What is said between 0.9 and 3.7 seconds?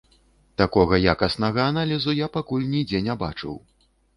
якаснага аналізу я пакуль нідзе не бачыў.